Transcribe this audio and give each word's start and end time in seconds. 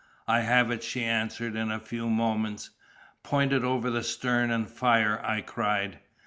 "I 0.27 0.39
have 0.39 0.71
it," 0.71 0.81
she 0.81 1.03
answered, 1.03 1.55
in 1.55 1.69
a 1.69 1.79
few 1.79 2.09
moments. 2.09 2.71
"Point 3.21 3.53
it 3.53 3.63
over 3.63 3.91
the 3.91 4.01
stern 4.01 4.49
and 4.49 4.67
fire!" 4.67 5.23
I 5.23 5.41
cried. 5.41 5.99